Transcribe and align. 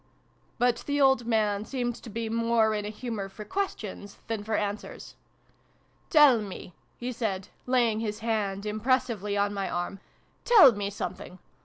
But 0.57 0.77
the 0.87 0.99
old 0.99 1.27
man 1.27 1.63
seemed 1.63 1.93
to 1.97 2.09
be 2.09 2.27
more 2.27 2.73
in 2.73 2.85
a 2.85 2.89
humour 2.89 3.29
for 3.29 3.45
questions 3.45 4.17
than 4.25 4.43
for 4.43 4.55
answers." 4.55 5.13
Tell 6.17 6.39
me," 6.41 6.73
he 6.97 7.11
said, 7.11 7.49
laying 7.67 7.99
his 7.99 8.17
hand 8.21 8.65
impressively 8.65 9.37
on 9.37 9.53
my 9.53 9.69
arm," 9.69 9.99
tell 10.43 10.71
me 10.71 10.89
something. 10.89 11.37